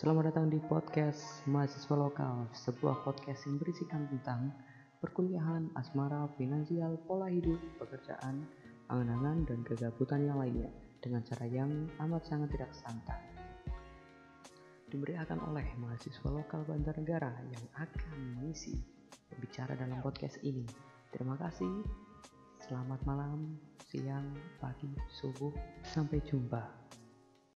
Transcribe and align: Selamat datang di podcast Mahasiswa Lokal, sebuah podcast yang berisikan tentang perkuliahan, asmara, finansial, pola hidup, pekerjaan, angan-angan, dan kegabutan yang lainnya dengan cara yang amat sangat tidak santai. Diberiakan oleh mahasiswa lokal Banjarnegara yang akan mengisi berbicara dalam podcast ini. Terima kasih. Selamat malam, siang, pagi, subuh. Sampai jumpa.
Selamat 0.00 0.32
datang 0.32 0.48
di 0.48 0.56
podcast 0.64 1.44
Mahasiswa 1.44 1.92
Lokal, 1.92 2.48
sebuah 2.56 3.04
podcast 3.04 3.44
yang 3.44 3.60
berisikan 3.60 4.08
tentang 4.08 4.48
perkuliahan, 4.96 5.68
asmara, 5.76 6.24
finansial, 6.40 6.96
pola 7.04 7.28
hidup, 7.28 7.60
pekerjaan, 7.76 8.48
angan-angan, 8.88 9.44
dan 9.44 9.60
kegabutan 9.60 10.24
yang 10.24 10.40
lainnya 10.40 10.72
dengan 11.04 11.20
cara 11.28 11.44
yang 11.44 11.68
amat 12.00 12.24
sangat 12.24 12.48
tidak 12.48 12.72
santai. 12.72 13.20
Diberiakan 14.88 15.36
oleh 15.52 15.68
mahasiswa 15.76 16.32
lokal 16.32 16.64
Banjarnegara 16.64 17.36
yang 17.52 17.64
akan 17.76 18.40
mengisi 18.40 18.80
berbicara 19.28 19.76
dalam 19.76 20.00
podcast 20.00 20.40
ini. 20.40 20.64
Terima 21.12 21.36
kasih. 21.36 21.84
Selamat 22.56 23.04
malam, 23.04 23.52
siang, 23.84 24.32
pagi, 24.64 24.96
subuh. 25.12 25.52
Sampai 25.84 26.24
jumpa. 26.24 26.79